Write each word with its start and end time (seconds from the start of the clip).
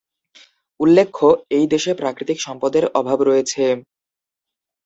উল্লেখ্য, 0.79 1.25
এই 1.57 1.65
দেশে 1.73 1.91
প্রাকৃতিক 1.93 2.37
সম্পদের 2.41 2.83
অভাব 2.99 3.19
রয়েছে। 3.21 3.63